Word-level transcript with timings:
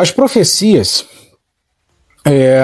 As 0.00 0.10
profecias. 0.10 1.04
É... 2.24 2.62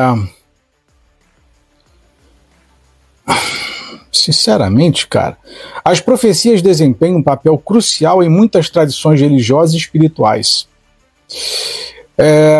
Sinceramente, 4.11 5.07
cara, 5.07 5.37
as 5.85 6.01
profecias 6.01 6.63
desempenham 6.63 7.19
um 7.19 7.23
papel 7.23 7.59
crucial 7.59 8.23
em 8.23 8.31
muitas 8.31 8.71
tradições 8.71 9.21
religiosas 9.21 9.75
e 9.75 9.77
espirituais, 9.77 10.67
é... 12.17 12.59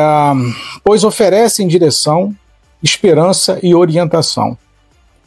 pois 0.85 1.05
oferecem 1.05 1.67
direção, 1.67 2.37
esperança 2.83 3.59
e 3.63 3.75
orientação. 3.75 4.59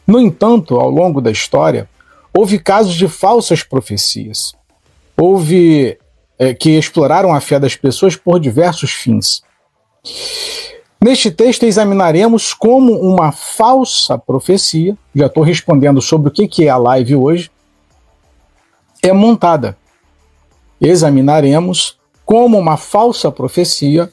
No 0.06 0.20
entanto, 0.20 0.80
ao 0.80 0.92
longo 0.92 1.20
da 1.20 1.32
história, 1.32 1.90
houve 2.32 2.60
casos 2.60 2.94
de 2.94 3.08
falsas 3.08 3.64
profecias. 3.64 4.54
Houve 5.18 5.98
é, 6.40 6.54
que 6.54 6.78
exploraram 6.78 7.36
a 7.36 7.42
fé 7.42 7.60
das 7.60 7.76
pessoas 7.76 8.16
por 8.16 8.40
diversos 8.40 8.92
fins. 8.92 9.44
Neste 11.04 11.30
texto 11.30 11.64
examinaremos 11.64 12.54
como 12.54 12.94
uma 12.94 13.32
falsa 13.32 14.18
profecia, 14.18 14.98
já 15.14 15.26
estou 15.28 15.44
respondendo 15.44 16.02
sobre 16.02 16.30
o 16.30 16.32
que 16.32 16.66
é 16.66 16.70
a 16.70 16.78
live 16.78 17.16
hoje, 17.16 17.52
é 19.02 19.12
montada. 19.14 19.78
Examinaremos 20.80 21.98
como 22.26 22.58
uma 22.58 22.78
falsa 22.78 23.32
profecia 23.32 24.12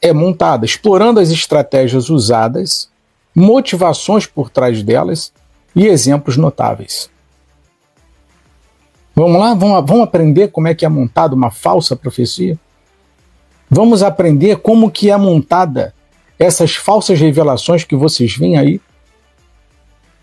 é 0.00 0.12
montada, 0.12 0.64
explorando 0.64 1.20
as 1.20 1.30
estratégias 1.30 2.08
usadas, 2.08 2.88
motivações 3.34 4.26
por 4.26 4.48
trás 4.48 4.82
delas 4.82 5.32
e 5.74 5.86
exemplos 5.86 6.36
notáveis. 6.36 7.10
Vamos 9.18 9.40
lá? 9.40 9.52
Vamos, 9.52 9.84
vamos 9.84 10.04
aprender 10.04 10.46
como 10.46 10.68
é 10.68 10.74
que 10.76 10.86
é 10.86 10.88
montada 10.88 11.34
uma 11.34 11.50
falsa 11.50 11.96
profecia? 11.96 12.56
Vamos 13.68 14.00
aprender 14.00 14.58
como 14.58 14.92
que 14.92 15.10
é 15.10 15.16
montada 15.16 15.92
essas 16.38 16.76
falsas 16.76 17.18
revelações 17.18 17.82
que 17.82 17.96
vocês 17.96 18.36
veem 18.36 18.56
aí 18.56 18.80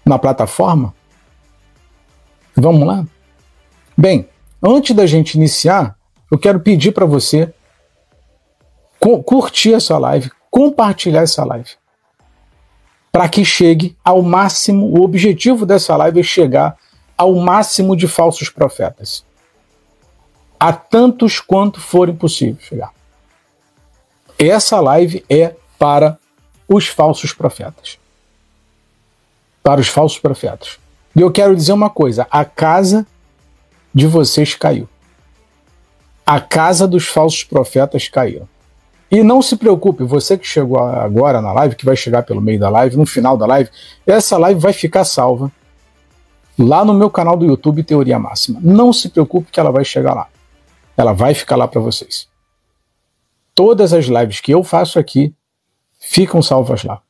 na 0.05 0.17
plataforma? 0.17 0.93
Vamos 2.55 2.87
lá? 2.87 3.05
Bem, 3.97 4.29
antes 4.63 4.95
da 4.95 5.05
gente 5.05 5.33
iniciar, 5.33 5.97
eu 6.31 6.39
quero 6.39 6.61
pedir 6.61 6.93
para 6.93 7.05
você 7.05 7.53
curtir 9.25 9.73
essa 9.73 9.97
live, 9.97 10.31
compartilhar 10.49 11.23
essa 11.23 11.43
live. 11.43 11.71
Para 13.11 13.27
que 13.27 13.43
chegue 13.43 13.97
ao 14.05 14.21
máximo, 14.21 14.85
o 14.85 15.03
objetivo 15.03 15.65
dessa 15.65 15.97
live 15.97 16.21
é 16.21 16.23
chegar 16.23 16.77
ao 17.17 17.33
máximo 17.35 17.95
de 17.95 18.07
falsos 18.07 18.49
profetas. 18.49 19.23
A 20.59 20.73
tantos 20.73 21.39
quanto 21.39 21.79
forem 21.79 22.15
possível 22.15 22.57
chegar. 22.61 22.91
Essa 24.37 24.79
live 24.79 25.23
é 25.29 25.55
para 25.77 26.17
os 26.67 26.87
falsos 26.87 27.33
profetas. 27.33 27.97
Para 29.63 29.81
os 29.81 29.87
falsos 29.87 30.19
profetas. 30.19 30.79
E 31.15 31.21
eu 31.21 31.31
quero 31.31 31.55
dizer 31.55 31.73
uma 31.73 31.89
coisa: 31.89 32.27
a 32.29 32.43
casa 32.43 33.05
de 33.93 34.07
vocês 34.07 34.55
caiu. 34.55 34.87
A 36.25 36.39
casa 36.39 36.87
dos 36.87 37.07
falsos 37.07 37.43
profetas 37.43 38.07
caiu. 38.09 38.47
E 39.09 39.23
não 39.23 39.41
se 39.41 39.55
preocupe, 39.55 40.03
você 40.03 40.37
que 40.37 40.47
chegou 40.47 40.79
agora 40.79 41.39
na 41.39 41.53
live, 41.53 41.75
que 41.75 41.85
vai 41.85 41.95
chegar 41.95 42.23
pelo 42.23 42.41
meio 42.41 42.59
da 42.59 42.69
live, 42.69 42.97
no 42.97 43.05
final 43.05 43.37
da 43.37 43.45
live, 43.45 43.69
essa 44.05 44.37
live 44.37 44.59
vai 44.59 44.73
ficar 44.73 45.05
salva 45.05 45.51
lá 46.57 46.85
no 46.85 46.93
meu 46.93 47.09
canal 47.09 47.37
do 47.37 47.45
YouTube 47.45 47.83
Teoria 47.83 48.17
Máxima. 48.17 48.59
Não 48.61 48.93
se 48.93 49.09
preocupe 49.09 49.51
que 49.51 49.59
ela 49.59 49.71
vai 49.71 49.83
chegar 49.83 50.13
lá. 50.13 50.27
Ela 50.97 51.13
vai 51.13 51.33
ficar 51.33 51.55
lá 51.55 51.67
para 51.67 51.81
vocês. 51.81 52.27
Todas 53.53 53.93
as 53.93 54.05
lives 54.05 54.39
que 54.39 54.51
eu 54.51 54.63
faço 54.63 54.99
aqui 54.99 55.33
ficam 55.99 56.41
salvas 56.41 56.83
lá. 56.83 57.01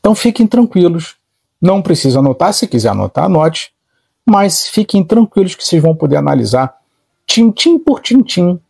Então 0.00 0.14
fiquem 0.14 0.46
tranquilos. 0.46 1.16
Não 1.60 1.82
precisa 1.82 2.18
anotar, 2.18 2.52
se 2.52 2.66
quiser 2.66 2.90
anotar, 2.90 3.24
anote. 3.24 3.72
Mas 4.24 4.68
fiquem 4.68 5.04
tranquilos 5.04 5.54
que 5.54 5.64
vocês 5.64 5.82
vão 5.82 5.94
poder 5.94 6.16
analisar 6.16 6.76
tintim 7.26 7.78
por 7.78 8.00
tintim 8.00 8.60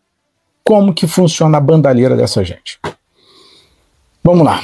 como 0.65 0.93
que 0.93 1.07
funciona 1.07 1.59
a 1.59 1.61
bandalheira 1.61 2.17
dessa 2.17 2.43
gente. 2.43 2.79
Vamos 4.23 4.45
lá. 4.45 4.61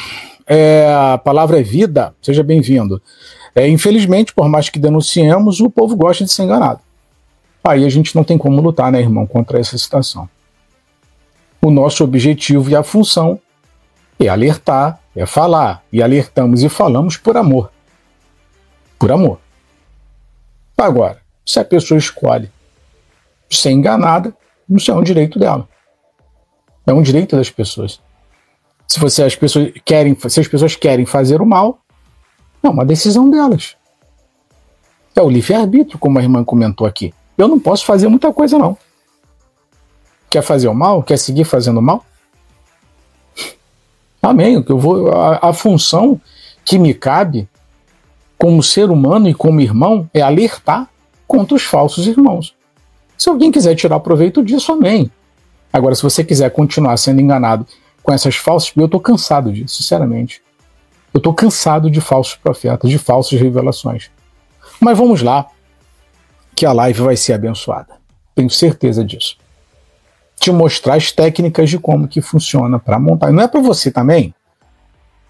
É, 0.47 0.93
a 0.93 1.19
palavra 1.19 1.61
é 1.61 1.63
vida. 1.63 2.15
Seja 2.21 2.43
bem-vindo. 2.43 3.01
É, 3.55 3.69
infelizmente, 3.69 4.33
por 4.33 4.49
mais 4.49 4.69
que 4.69 4.79
denunciemos, 4.79 5.61
o 5.61 5.69
povo 5.69 5.95
gosta 5.95 6.25
de 6.25 6.33
ser 6.33 6.45
enganado. 6.45 6.81
Aí 7.63 7.85
a 7.85 7.89
gente 7.89 8.17
não 8.17 8.25
tem 8.25 8.37
como 8.37 8.61
lutar, 8.61 8.91
né, 8.91 9.01
irmão, 9.01 9.27
contra 9.27 9.61
essa 9.61 9.77
situação. 9.77 10.29
O 11.61 11.71
nosso 11.71 12.03
objetivo 12.03 12.71
e 12.71 12.75
a 12.75 12.83
função 12.83 13.39
é 14.19 14.29
alertar, 14.29 14.99
é 15.15 15.27
falar. 15.27 15.85
E 15.93 16.03
alertamos 16.03 16.63
e 16.63 16.69
falamos 16.69 17.17
por 17.17 17.37
amor. 17.37 17.71
Por 18.99 19.13
amor. 19.13 19.39
Agora, 20.77 21.21
se 21.47 21.61
a 21.61 21.65
pessoa 21.65 21.99
escolhe 21.99 22.51
ser 23.49 23.71
enganada, 23.71 24.35
isso 24.69 24.91
é 24.91 24.95
um 24.95 25.03
direito 25.03 25.39
dela. 25.39 25.69
É 26.87 26.93
um 26.93 27.03
direito 27.03 27.37
das 27.37 27.51
pessoas. 27.51 28.01
Se 28.89 28.99
você 28.99 29.23
as 29.23 29.37
pessoas 29.37 29.73
querem, 29.85 30.17
se 30.29 30.41
as 30.41 30.49
pessoas 30.49 30.75
querem 30.75 31.07
fazer 31.07 31.41
o 31.41 31.47
mal, 31.47 31.79
é 32.63 32.69
uma 32.69 32.85
decisão 32.85 33.29
delas. 33.29 33.77
É 35.15 35.21
o 35.21 35.29
livre-arbítrio, 35.29 35.99
como 35.99 36.19
a 36.19 36.23
irmã 36.23 36.43
comentou 36.45 36.87
aqui. 36.87 37.13
Eu 37.37 37.49
não 37.49 37.59
posso 37.59 37.85
fazer 37.85 38.09
muita 38.09 38.33
coisa, 38.33 38.59
não. 38.59 38.77
Quer 40.31 40.43
fazer 40.43 40.69
o 40.69 40.75
mal? 40.75 41.03
Quer 41.03 41.19
seguir 41.19 41.45
fazendo 41.45 41.83
mal? 41.83 42.05
Amém. 44.23 44.65
Eu 44.67 44.79
vou, 44.79 45.11
a, 45.13 45.51
a 45.51 45.53
função 45.53 46.21
que 46.65 46.79
me 46.79 46.95
cabe 46.95 47.49
como 48.39 48.63
ser 48.63 48.91
humano 48.91 49.29
e 49.29 49.35
como 49.35 49.61
irmão 49.61 50.09
é 50.15 50.21
alertar 50.21 50.89
contra 51.27 51.55
os 51.55 51.63
falsos 51.63 52.07
irmãos. 52.07 52.55
Se 53.17 53.29
alguém 53.29 53.53
quiser 53.53 53.75
tirar 53.75 54.01
proveito 54.01 54.43
disso, 54.45 54.73
amém. 54.73 55.11
Agora, 55.73 55.95
se 55.95 56.03
você 56.03 56.25
quiser 56.25 56.51
continuar 56.51 56.97
sendo 56.97 57.21
enganado 57.21 57.67
com 58.03 58.13
essas 58.13 58.37
falsas, 58.37 58.73
eu 58.77 58.87
estou 58.87 59.01
cansado 59.01 59.53
disso, 59.53 59.77
sinceramente. 59.77 60.43
Eu 61.13 61.19
estou 61.19 61.35
cansado 61.35 61.91
de 61.91 62.01
falsos 62.01 62.35
profetas, 62.35 62.91
de 62.91 62.99
falsas 62.99 63.39
revelações. 63.41 64.11
Mas 64.81 64.97
vamos 64.97 65.23
lá, 65.23 65.47
que 66.55 66.65
a 66.65 66.73
live 66.73 67.03
vai 67.03 67.17
ser 67.17 67.35
abençoada. 67.35 67.95
Tenho 68.35 68.51
certeza 68.51 69.05
disso. 69.05 69.37
Te 70.41 70.51
mostrar 70.51 70.95
as 70.95 71.13
técnicas 71.13 71.71
de 71.71 71.79
como 71.79 72.09
que 72.09 72.21
funciona 72.21 72.79
para 72.79 72.99
montar. 72.99 73.31
Não 73.31 73.43
é 73.43 73.49
para 73.49 73.61
você 73.61 73.91
também? 73.91 74.35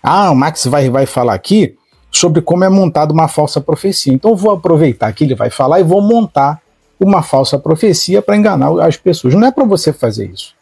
Ah, 0.02 0.30
o 0.30 0.34
Max 0.34 0.66
vai, 0.66 0.88
vai 0.88 1.06
falar 1.06 1.34
aqui 1.34 1.76
sobre 2.10 2.42
como 2.42 2.64
é 2.64 2.68
montada 2.68 3.12
uma 3.12 3.28
falsa 3.28 3.60
profecia. 3.60 4.12
Então 4.12 4.32
eu 4.32 4.36
vou 4.36 4.52
aproveitar 4.52 5.12
que 5.12 5.24
ele 5.24 5.34
vai 5.34 5.50
falar 5.50 5.80
e 5.80 5.84
vou 5.84 6.00
montar 6.00 6.60
uma 6.98 7.22
falsa 7.22 7.58
profecia 7.58 8.22
para 8.22 8.36
enganar 8.36 8.70
as 8.86 8.96
pessoas. 8.96 9.34
Não 9.34 9.46
é 9.46 9.50
para 9.50 9.64
você 9.64 9.92
fazer 9.92 10.30
isso. 10.30 10.54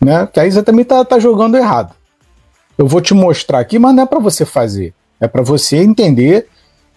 Né? 0.00 0.26
Que 0.26 0.40
aí 0.40 0.50
você 0.50 0.62
também 0.62 0.82
está 0.82 1.04
tá 1.04 1.18
jogando 1.18 1.56
errado. 1.56 1.94
Eu 2.76 2.86
vou 2.86 3.00
te 3.00 3.14
mostrar 3.14 3.60
aqui, 3.60 3.78
mas 3.78 3.94
não 3.94 4.02
é 4.02 4.06
para 4.06 4.18
você 4.18 4.44
fazer. 4.44 4.94
É 5.20 5.28
para 5.28 5.42
você 5.42 5.78
entender, 5.78 6.48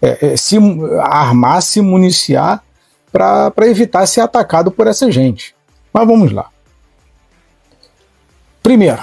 é, 0.02 0.32
é, 0.32 0.36
se 0.36 0.56
armar, 1.00 1.62
se 1.62 1.80
municiar 1.80 2.62
para 3.10 3.66
evitar 3.66 4.06
ser 4.06 4.20
atacado 4.20 4.70
por 4.70 4.86
essa 4.86 5.10
gente. 5.10 5.54
Mas 5.92 6.06
vamos 6.06 6.32
lá. 6.32 6.48
Primeiro, 8.62 9.00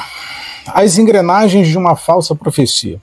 as 0.68 0.98
engrenagens 0.98 1.68
de 1.68 1.78
uma 1.78 1.96
falsa 1.96 2.36
profecia. 2.36 3.02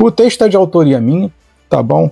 O 0.00 0.10
texto 0.10 0.44
é 0.44 0.48
de 0.48 0.56
autoria 0.56 1.00
minha, 1.00 1.30
tá 1.68 1.82
bom? 1.82 2.10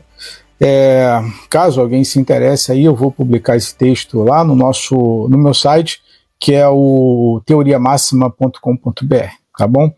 É, 0.60 1.18
caso 1.48 1.80
alguém 1.80 2.04
se 2.04 2.20
interesse 2.20 2.70
aí, 2.70 2.84
eu 2.84 2.94
vou 2.94 3.10
publicar 3.10 3.56
esse 3.56 3.74
texto 3.74 4.22
lá 4.22 4.44
no 4.44 4.54
nosso, 4.54 5.26
no 5.30 5.38
meu 5.38 5.54
site, 5.54 6.02
que 6.38 6.52
é 6.52 6.68
o 6.68 7.40
teoriamaxima.com.br, 7.46 9.30
tá 9.56 9.66
bom? 9.66 9.90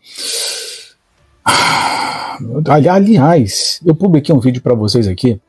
Aliás, 2.69 3.81
eu 3.85 3.95
publiquei 3.95 4.33
um 4.33 4.39
vídeo 4.39 4.61
para 4.61 4.73
vocês 4.73 5.07
aqui. 5.07 5.39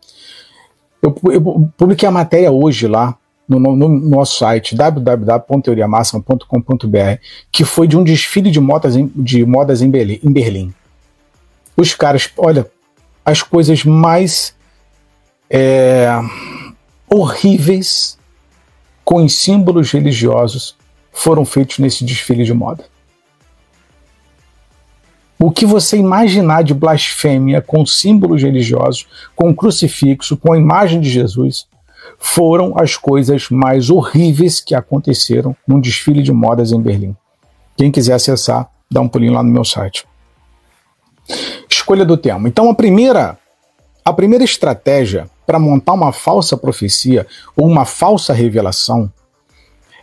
Eu, 1.02 1.14
eu, 1.31 1.70
publiquei 1.76 2.08
a 2.08 2.12
matéria 2.12 2.50
hoje 2.50 2.88
lá 2.88 3.17
no, 3.49 3.61
no, 3.61 3.76
no 3.76 3.88
nosso 3.88 4.38
site 4.38 4.75
www.teoriamaxima.com.br, 4.75 7.20
que 7.52 7.64
foi 7.64 7.87
de 7.87 7.96
um 7.96 8.02
desfile 8.02 8.50
de 8.50 8.58
modas 8.61 8.96
em, 8.96 9.12
de 9.14 9.44
modas 9.44 9.82
em 9.82 9.91
Berlim, 9.91 10.19
em 10.23 10.32
Berlim. 10.32 10.73
Os 11.76 11.94
caras, 11.94 12.31
olha, 12.37 12.67
as 13.25 13.43
coisas 13.43 13.85
mais 13.85 14.55
é, 15.50 16.08
horríveis 17.08 18.19
com 19.05 19.29
símbolos 19.29 19.93
religiosos 19.93 20.76
foram 21.12 21.44
feitos 21.44 21.79
nesse 21.79 22.05
desfile 22.05 22.44
de 22.44 22.55
moda. 22.55 22.85
O 25.44 25.50
que 25.50 25.67
você 25.67 25.99
imaginar 25.99 26.64
de 26.64 26.73
blasfêmia 26.73 27.61
com 27.61 27.85
símbolos 27.85 28.43
religiosos, 28.43 29.06
com 29.37 29.55
crucifixo, 29.55 30.38
com 30.38 30.55
a 30.55 30.56
imagem 30.56 31.02
de 31.02 31.11
Jesus, 31.11 31.67
foram 32.19 32.73
as 32.81 32.96
coisas 32.96 33.50
mais 33.50 33.91
horríveis 33.91 34.58
que 34.58 34.75
aconteceram 34.75 35.55
num 35.69 35.79
desfile 35.79 36.23
de 36.23 36.32
modas 36.32 36.73
em 36.73 36.81
Berlim. 36.81 37.14
Quem 37.76 37.93
quiser 37.93 38.14
acessar, 38.14 38.70
dá 38.91 39.02
um 39.02 39.08
pulinho 39.08 39.35
lá 39.35 39.43
no 39.43 39.50
meu 39.50 39.67
site. 39.67 40.06
Escolha 41.69 42.06
do 42.06 42.17
tema. 42.17 42.49
Então 42.49 42.70
a 42.70 42.75
primeira 42.75 43.37
a 44.02 44.14
primeira 44.14 44.44
estratégia 44.44 45.29
para 45.47 45.58
montar 45.58 45.93
uma 45.93 46.11
falsa 46.11 46.56
profecia 46.56 47.26
ou 47.55 47.67
uma 47.67 47.85
falsa 47.85 48.32
revelação 48.32 49.12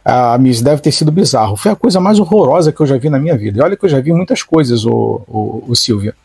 ah, 0.03 0.37
me 0.37 0.51
deve 0.61 0.81
ter 0.81 0.91
sido 0.91 1.11
bizarro. 1.11 1.55
Foi 1.55 1.71
a 1.71 1.75
coisa 1.75 1.99
mais 1.99 2.19
horrorosa 2.19 2.71
que 2.71 2.81
eu 2.81 2.85
já 2.85 2.97
vi 2.97 3.09
na 3.09 3.19
minha 3.19 3.37
vida. 3.37 3.59
E 3.59 3.61
olha 3.61 3.77
que 3.77 3.85
eu 3.85 3.89
já 3.89 3.99
vi 3.99 4.11
muitas 4.11 4.43
coisas, 4.43 4.85
o, 4.85 5.21
o, 5.27 5.63
o 5.67 5.75
Silvia. 5.75 6.15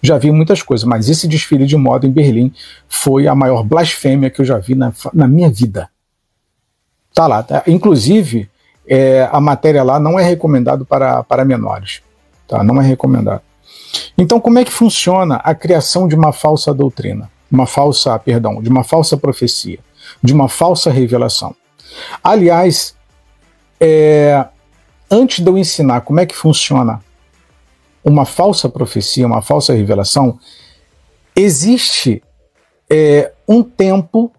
Já 0.00 0.18
vi 0.18 0.30
muitas 0.30 0.62
coisas, 0.62 0.84
mas 0.84 1.08
esse 1.08 1.26
desfile 1.26 1.66
de 1.66 1.76
moda 1.76 2.06
em 2.06 2.10
Berlim 2.10 2.52
foi 2.88 3.26
a 3.26 3.34
maior 3.34 3.62
blasfêmia 3.62 4.30
que 4.30 4.40
eu 4.40 4.44
já 4.44 4.58
vi 4.58 4.74
na, 4.74 4.92
na 5.12 5.26
minha 5.26 5.50
vida. 5.50 5.88
Tá 7.14 7.26
lá. 7.26 7.42
Tá? 7.42 7.62
Inclusive, 7.66 8.50
é, 8.86 9.28
a 9.32 9.40
matéria 9.40 9.82
lá 9.82 9.98
não 9.98 10.18
é 10.18 10.22
recomendado 10.22 10.84
para, 10.84 11.22
para 11.22 11.44
menores. 11.44 12.02
Tá? 12.46 12.62
Não 12.62 12.80
é 12.80 12.84
recomendado. 12.84 13.40
Então, 14.18 14.40
como 14.40 14.58
é 14.58 14.64
que 14.64 14.72
funciona 14.72 15.36
a 15.36 15.54
criação 15.54 16.06
de 16.06 16.14
uma 16.14 16.32
falsa 16.32 16.74
doutrina? 16.74 17.30
Uma 17.50 17.66
falsa, 17.66 18.18
perdão, 18.18 18.60
de 18.60 18.68
uma 18.68 18.84
falsa 18.84 19.16
profecia, 19.16 19.78
de 20.22 20.32
uma 20.32 20.48
falsa 20.48 20.90
revelação. 20.90 21.54
Aliás, 22.22 22.94
é, 23.86 24.46
antes 25.10 25.40
de 25.40 25.50
eu 25.50 25.58
ensinar 25.58 26.00
como 26.00 26.18
é 26.18 26.24
que 26.24 26.34
funciona 26.34 27.04
uma 28.02 28.24
falsa 28.24 28.66
profecia, 28.66 29.26
uma 29.26 29.42
falsa 29.42 29.74
revelação, 29.74 30.38
existe 31.36 32.22
é, 32.88 33.30
um 33.46 33.62
tempo, 33.62 34.32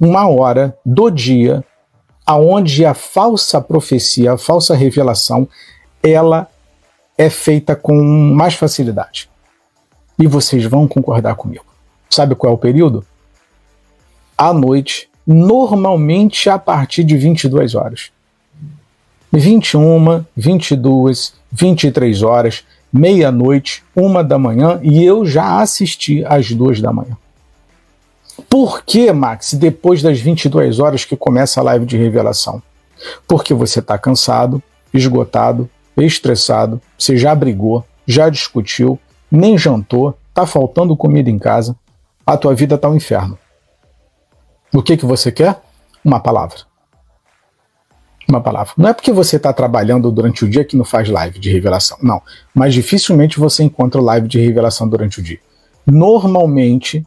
uma 0.00 0.28
hora 0.28 0.76
do 0.84 1.10
dia, 1.10 1.64
aonde 2.26 2.84
a 2.84 2.92
falsa 2.92 3.60
profecia, 3.60 4.32
a 4.32 4.38
falsa 4.38 4.74
revelação, 4.74 5.48
ela 6.02 6.48
é 7.16 7.30
feita 7.30 7.76
com 7.76 8.02
mais 8.02 8.54
facilidade. 8.54 9.30
E 10.18 10.26
vocês 10.26 10.64
vão 10.64 10.88
concordar 10.88 11.36
comigo. 11.36 11.64
Sabe 12.10 12.34
qual 12.34 12.52
é 12.52 12.54
o 12.54 12.58
período? 12.58 13.06
À 14.36 14.52
noite, 14.52 15.08
normalmente 15.24 16.50
a 16.50 16.58
partir 16.58 17.04
de 17.04 17.16
22 17.16 17.76
horas. 17.76 18.10
21, 19.32 20.24
22, 20.36 21.34
23 21.52 22.22
horas, 22.22 22.64
meia-noite, 22.92 23.82
uma 23.94 24.24
da 24.24 24.38
manhã, 24.38 24.80
e 24.82 25.04
eu 25.04 25.26
já 25.26 25.60
assisti 25.60 26.24
às 26.24 26.50
duas 26.52 26.80
da 26.80 26.92
manhã. 26.92 27.16
Por 28.48 28.82
que, 28.84 29.12
Max, 29.12 29.54
depois 29.54 30.02
das 30.02 30.20
22 30.20 30.78
horas 30.78 31.04
que 31.04 31.16
começa 31.16 31.60
a 31.60 31.64
live 31.64 31.84
de 31.84 31.96
revelação? 31.96 32.62
Porque 33.26 33.52
você 33.52 33.80
está 33.80 33.98
cansado, 33.98 34.62
esgotado, 34.92 35.68
estressado, 35.96 36.80
você 36.96 37.16
já 37.16 37.34
brigou, 37.34 37.84
já 38.06 38.28
discutiu, 38.28 38.98
nem 39.30 39.58
jantou, 39.58 40.16
está 40.28 40.46
faltando 40.46 40.96
comida 40.96 41.28
em 41.28 41.38
casa, 41.38 41.76
a 42.24 42.36
tua 42.36 42.54
vida 42.54 42.76
está 42.76 42.88
um 42.88 42.96
inferno. 42.96 43.38
O 44.72 44.82
que, 44.82 44.96
que 44.96 45.06
você 45.06 45.32
quer? 45.32 45.60
Uma 46.04 46.20
palavra. 46.20 46.67
Uma 48.28 48.42
palavra. 48.42 48.74
Não 48.76 48.90
é 48.90 48.92
porque 48.92 49.10
você 49.10 49.36
está 49.36 49.52
trabalhando 49.52 50.12
durante 50.12 50.44
o 50.44 50.50
dia 50.50 50.64
que 50.64 50.76
não 50.76 50.84
faz 50.84 51.08
live 51.08 51.38
de 51.38 51.50
revelação. 51.50 51.96
Não. 52.02 52.20
Mas 52.54 52.74
dificilmente 52.74 53.38
você 53.38 53.62
encontra 53.62 54.00
live 54.00 54.28
de 54.28 54.38
revelação 54.38 54.86
durante 54.86 55.18
o 55.18 55.22
dia. 55.22 55.40
Normalmente, 55.86 57.06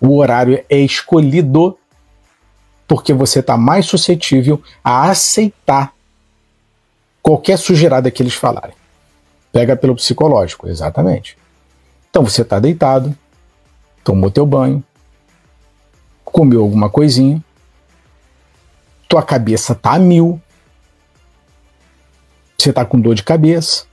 o 0.00 0.16
horário 0.16 0.64
é 0.70 0.78
escolhido 0.78 1.76
porque 2.86 3.12
você 3.12 3.40
está 3.40 3.56
mais 3.56 3.86
suscetível 3.86 4.62
a 4.84 5.10
aceitar 5.10 5.92
qualquer 7.22 7.56
sujeirada 7.56 8.10
que 8.10 8.22
eles 8.22 8.34
falarem. 8.34 8.74
Pega 9.50 9.76
pelo 9.76 9.96
psicológico, 9.96 10.68
exatamente. 10.68 11.36
Então 12.10 12.24
você 12.24 12.42
está 12.42 12.58
deitado, 12.58 13.16
tomou 14.04 14.30
teu 14.30 14.44
banho, 14.44 14.84
comeu 16.24 16.62
alguma 16.62 16.90
coisinha, 16.90 17.42
tua 19.12 19.22
cabeça 19.22 19.74
tá 19.74 19.92
a 19.92 19.98
mil, 19.98 20.40
você 22.56 22.72
tá 22.72 22.82
com 22.82 22.98
dor 22.98 23.14
de 23.14 23.22
cabeça, 23.22 23.84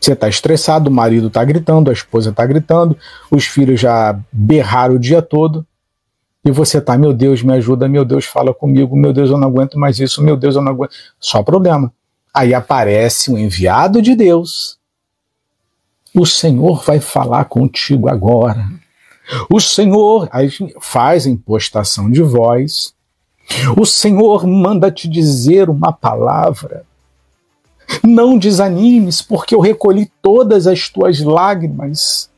você 0.00 0.16
tá 0.16 0.28
estressado, 0.28 0.90
o 0.90 0.92
marido 0.92 1.30
tá 1.30 1.44
gritando, 1.44 1.88
a 1.88 1.92
esposa 1.92 2.32
tá 2.32 2.44
gritando, 2.44 2.98
os 3.30 3.44
filhos 3.44 3.78
já 3.78 4.18
berraram 4.32 4.96
o 4.96 4.98
dia 4.98 5.22
todo, 5.22 5.64
e 6.44 6.50
você 6.50 6.80
tá, 6.80 6.98
meu 6.98 7.12
Deus, 7.12 7.44
me 7.44 7.52
ajuda, 7.52 7.88
meu 7.88 8.04
Deus, 8.04 8.24
fala 8.24 8.52
comigo, 8.52 8.96
meu 8.96 9.12
Deus, 9.12 9.30
eu 9.30 9.38
não 9.38 9.46
aguento 9.46 9.78
mais 9.78 10.00
isso, 10.00 10.20
meu 10.20 10.36
Deus, 10.36 10.56
eu 10.56 10.62
não 10.62 10.72
aguento. 10.72 10.90
Só 11.20 11.40
problema. 11.44 11.92
Aí 12.34 12.52
aparece 12.52 13.30
um 13.30 13.38
enviado 13.38 14.02
de 14.02 14.16
Deus. 14.16 14.78
O 16.12 16.26
Senhor 16.26 16.82
vai 16.82 16.98
falar 16.98 17.44
contigo 17.44 18.08
agora. 18.08 18.68
O 19.48 19.60
Senhor 19.60 20.28
aí 20.32 20.50
faz 20.80 21.24
impostação 21.24 22.10
de 22.10 22.22
voz. 22.22 22.97
O 23.76 23.84
Senhor 23.84 24.46
manda 24.46 24.90
te 24.90 25.08
dizer 25.08 25.68
uma 25.70 25.92
palavra. 25.92 26.84
Não 28.04 28.38
desanimes, 28.38 29.22
porque 29.22 29.54
eu 29.54 29.60
recolhi 29.60 30.10
todas 30.20 30.66
as 30.66 30.88
tuas 30.88 31.20
lágrimas. 31.20 32.30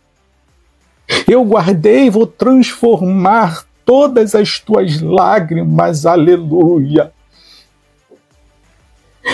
Eu 1.26 1.44
guardei 1.44 2.06
e 2.06 2.10
vou 2.10 2.26
transformar 2.26 3.64
todas 3.84 4.34
as 4.34 4.60
tuas 4.60 5.00
lágrimas. 5.00 6.06
Aleluia. 6.06 7.12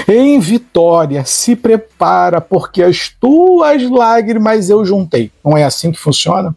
Em 0.08 0.38
vitória, 0.40 1.24
se 1.24 1.54
prepara, 1.54 2.40
porque 2.40 2.82
as 2.82 3.08
tuas 3.08 3.88
lágrimas 3.88 4.68
eu 4.70 4.84
juntei. 4.84 5.30
Não 5.44 5.56
é 5.56 5.64
assim 5.64 5.92
que 5.92 5.98
funciona? 5.98 6.54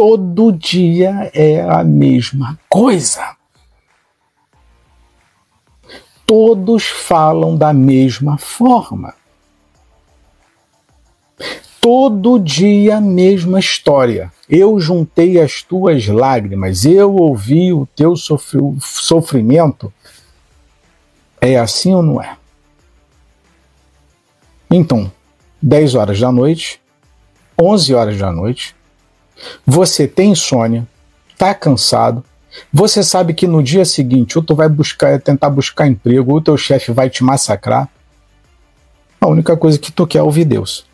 Todo 0.00 0.50
dia 0.50 1.30
é 1.34 1.60
a 1.60 1.84
mesma 1.84 2.58
coisa. 2.70 3.36
Todos 6.24 6.86
falam 6.86 7.54
da 7.54 7.74
mesma 7.74 8.38
forma. 8.38 9.12
Todo 11.82 12.40
dia 12.40 12.96
a 12.96 13.00
mesma 13.02 13.60
história. 13.60 14.32
Eu 14.48 14.80
juntei 14.80 15.38
as 15.38 15.62
tuas 15.62 16.06
lágrimas, 16.06 16.86
eu 16.86 17.14
ouvi 17.16 17.70
o 17.70 17.84
teu 17.94 18.14
sofrimento. 18.16 19.92
É 21.38 21.58
assim 21.58 21.94
ou 21.94 22.02
não 22.02 22.22
é? 22.22 22.38
Então, 24.70 25.12
10 25.60 25.94
horas 25.94 26.18
da 26.18 26.32
noite, 26.32 26.80
11 27.60 27.94
horas 27.94 28.18
da 28.18 28.32
noite, 28.32 28.74
você 29.66 30.06
tem 30.06 30.32
insônia, 30.32 30.86
tá 31.36 31.54
cansado, 31.54 32.24
você 32.72 33.02
sabe 33.02 33.32
que 33.34 33.46
no 33.46 33.62
dia 33.62 33.84
seguinte 33.84 34.36
ou 34.36 34.44
tu 34.44 34.54
vai 34.54 34.68
buscar, 34.68 35.20
tentar 35.20 35.50
buscar 35.50 35.86
emprego, 35.86 36.32
ou 36.32 36.38
o 36.38 36.42
teu 36.42 36.56
chefe 36.56 36.92
vai 36.92 37.08
te 37.08 37.22
massacrar. 37.22 37.88
A 39.20 39.26
única 39.26 39.56
coisa 39.56 39.78
que 39.78 39.92
tu 39.92 40.06
quer 40.06 40.18
é 40.18 40.22
ouvir 40.22 40.44
Deus. 40.44 40.84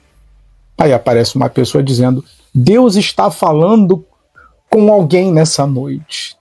Aí 0.77 0.93
aparece 0.93 1.37
uma 1.37 1.49
pessoa 1.49 1.83
dizendo: 1.83 2.25
Deus 2.55 2.97
está 2.97 3.31
falando 3.31 4.05
com 4.69 4.93
alguém 4.93 5.33
nessa 5.33 5.67
noite. 5.67 6.37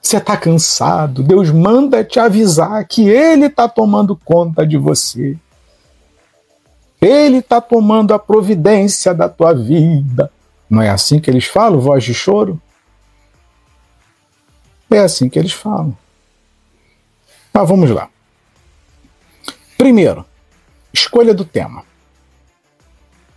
Você 0.00 0.16
está 0.16 0.36
cansado, 0.36 1.22
Deus 1.22 1.50
manda 1.50 2.02
te 2.02 2.18
avisar 2.18 2.84
que 2.86 3.08
Ele 3.08 3.46
está 3.46 3.68
tomando 3.68 4.16
conta 4.16 4.66
de 4.66 4.76
você. 4.76 5.36
Ele 7.00 7.38
está 7.38 7.60
tomando 7.60 8.12
a 8.14 8.18
providência 8.18 9.14
da 9.14 9.28
tua 9.28 9.52
vida. 9.52 10.30
Não 10.72 10.80
é 10.80 10.88
assim 10.88 11.20
que 11.20 11.30
eles 11.30 11.44
falam, 11.44 11.78
voz 11.78 12.02
de 12.02 12.14
choro? 12.14 12.58
É 14.90 15.00
assim 15.00 15.28
que 15.28 15.38
eles 15.38 15.52
falam. 15.52 15.94
Mas 17.52 17.68
vamos 17.68 17.90
lá. 17.90 18.08
Primeiro, 19.76 20.24
escolha 20.90 21.34
do 21.34 21.44
tema. 21.44 21.84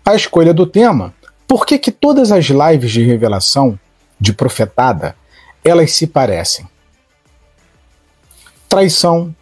A 0.06 0.16
escolha 0.16 0.54
do 0.54 0.66
tema, 0.66 1.14
por 1.46 1.66
que, 1.66 1.78
que 1.78 1.92
todas 1.92 2.32
as 2.32 2.46
lives 2.46 2.94
de 2.94 3.04
revelação, 3.04 3.78
de 4.18 4.32
profetada, 4.32 5.14
elas 5.62 5.92
se 5.92 6.08
parecem? 6.08 6.66
Traição, 8.70 9.36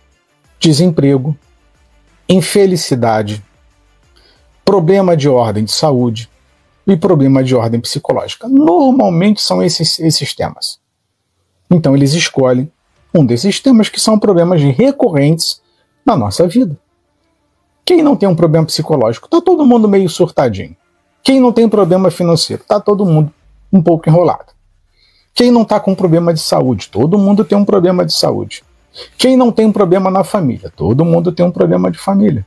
desemprego, 0.60 1.38
infelicidade, 2.28 3.44
problema 4.66 5.16
de 5.16 5.30
ordem 5.30 5.64
de 5.64 5.72
saúde, 5.72 6.33
e 6.86 6.98
problema 6.98 7.44
de 7.44 7.56
ordem 7.56 7.80
psicológica. 7.80 8.48
Normalmente 8.48 9.42
são 9.42 9.64
esses, 9.64 10.00
esses 10.00 10.34
temas. 10.34 10.80
Então 11.70 11.96
eles 11.96 12.14
escolhem 12.14 12.72
um 13.14 13.26
desses 13.26 13.60
temas 13.60 13.90
que 13.90 14.00
são 14.00 14.20
problemas 14.20 14.62
recorrentes 14.62 15.62
na 16.06 16.18
nossa 16.18 16.48
vida. 16.48 16.78
Quem 17.86 18.02
não 18.02 18.16
tem 18.16 18.28
um 18.28 18.36
problema 18.36 18.66
psicológico? 18.66 19.28
Está 19.28 19.42
todo 19.42 19.66
mundo 19.66 19.88
meio 19.88 20.10
surtadinho. 20.10 20.76
Quem 21.22 21.40
não 21.40 21.52
tem 21.52 21.68
problema 21.70 22.12
financeiro? 22.12 22.62
Está 22.62 22.80
todo 22.80 23.06
mundo 23.06 23.32
um 23.72 23.82
pouco 23.82 24.10
enrolado. 24.10 24.54
Quem 25.34 25.52
não 25.52 25.64
está 25.64 25.80
com 25.80 25.96
problema 25.96 26.34
de 26.34 26.40
saúde? 26.40 26.90
Todo 26.90 27.18
mundo 27.18 27.44
tem 27.44 27.58
um 27.58 27.66
problema 27.66 28.06
de 28.06 28.14
saúde. 28.14 28.64
Quem 29.18 29.36
não 29.36 29.52
tem 29.52 29.66
um 29.66 29.72
problema 29.72 30.12
na 30.12 30.24
família? 30.24 30.72
Todo 30.76 31.04
mundo 31.04 31.32
tem 31.32 31.46
um 31.46 31.52
problema 31.52 31.90
de 31.90 31.98
família. 31.98 32.46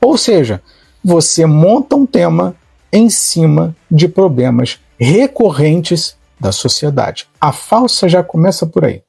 Ou 0.00 0.16
seja, 0.16 0.62
você 1.04 1.44
monta 1.44 1.94
um 1.94 2.06
tema 2.06 2.56
em 2.92 3.08
cima 3.08 3.74
de 3.90 4.08
problemas 4.08 4.78
recorrentes 4.98 6.16
da 6.38 6.52
sociedade. 6.52 7.28
A 7.40 7.52
falsa 7.52 8.08
já 8.08 8.22
começa 8.22 8.66
por 8.66 8.84
aí. 8.84 9.02